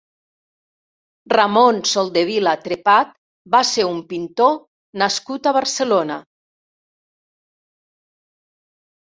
[1.33, 3.11] Ramon Soldevila Trepat
[3.57, 4.57] va ser un pintor
[5.03, 6.19] nascut a Barcelona.